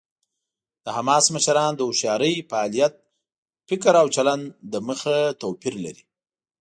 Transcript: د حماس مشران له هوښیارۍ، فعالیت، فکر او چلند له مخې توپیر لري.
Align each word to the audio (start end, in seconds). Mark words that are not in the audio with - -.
د 0.83 0.85
حماس 0.97 1.25
مشران 1.35 1.71
له 1.77 1.83
هوښیارۍ، 1.87 2.35
فعالیت، 2.49 2.93
فکر 3.69 3.93
او 4.01 4.07
چلند 4.15 4.43
له 4.71 4.79
مخې 4.87 5.17
توپیر 5.41 5.75
لري. 5.85 6.03